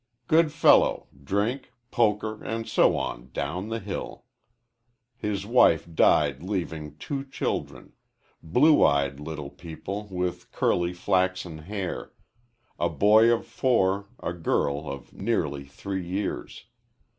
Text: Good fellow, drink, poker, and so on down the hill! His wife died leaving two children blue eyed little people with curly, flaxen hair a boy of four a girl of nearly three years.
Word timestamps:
Good 0.25 0.51
fellow, 0.51 1.09
drink, 1.23 1.73
poker, 1.91 2.43
and 2.43 2.67
so 2.67 2.97
on 2.97 3.29
down 3.33 3.69
the 3.69 3.77
hill! 3.77 4.23
His 5.15 5.45
wife 5.45 5.87
died 5.93 6.41
leaving 6.41 6.97
two 6.97 7.23
children 7.23 7.93
blue 8.41 8.83
eyed 8.83 9.19
little 9.19 9.51
people 9.51 10.07
with 10.09 10.51
curly, 10.51 10.91
flaxen 10.93 11.59
hair 11.59 12.13
a 12.79 12.89
boy 12.89 13.29
of 13.31 13.45
four 13.45 14.07
a 14.19 14.33
girl 14.33 14.89
of 14.89 15.13
nearly 15.13 15.65
three 15.65 16.03
years. 16.03 16.65